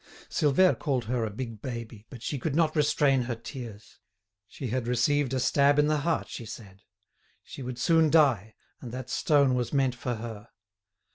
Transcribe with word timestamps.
Silvère 0.31 0.79
called 0.79 1.05
her 1.05 1.23
a 1.23 1.29
"big 1.29 1.61
baby," 1.61 2.07
but 2.09 2.23
she 2.23 2.39
could 2.39 2.55
not 2.55 2.75
restrain 2.75 3.21
her 3.21 3.35
tears. 3.35 3.99
She 4.47 4.69
had 4.69 4.87
received 4.87 5.31
a 5.31 5.39
stab 5.39 5.77
in 5.77 5.85
the 5.85 5.99
heart, 5.99 6.27
she 6.27 6.43
said; 6.47 6.81
she 7.43 7.61
would 7.61 7.77
soon 7.77 8.09
die, 8.09 8.55
and 8.81 8.91
that 8.91 9.11
stone 9.11 9.53
was 9.53 9.71
meant 9.71 9.93
for 9.93 10.15
her. 10.15 10.47